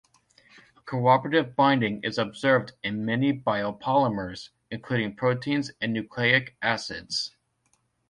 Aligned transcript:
Cooperative 0.85 1.55
binding 1.55 2.03
is 2.03 2.17
observed 2.17 2.71
in 2.81 3.05
many 3.05 3.31
biopolymers, 3.39 4.49
including 4.71 5.15
proteins 5.15 5.69
and 5.79 5.93
nucleic 5.93 6.57
acids. 6.59 7.35